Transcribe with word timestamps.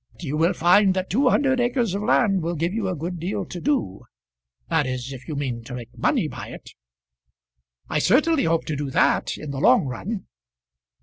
"You 0.19 0.35
will 0.35 0.53
find 0.53 0.95
that 0.95 1.11
two 1.11 1.29
hundred 1.29 1.59
acres 1.59 1.93
of 1.93 2.01
land 2.01 2.41
will 2.41 2.55
give 2.55 2.73
you 2.73 2.87
a 2.87 2.95
good 2.95 3.19
deal 3.19 3.45
to 3.45 3.61
do; 3.61 4.01
that 4.67 4.87
is 4.87 5.13
if 5.13 5.27
you 5.27 5.35
mean 5.35 5.63
to 5.65 5.75
make 5.75 5.95
money 5.95 6.27
by 6.27 6.47
it." 6.47 6.71
"I 7.87 7.99
certainly 7.99 8.45
hope 8.45 8.65
to 8.65 8.75
do 8.75 8.89
that, 8.89 9.37
in 9.37 9.51
the 9.51 9.59
long 9.59 9.85
run." 9.85 10.25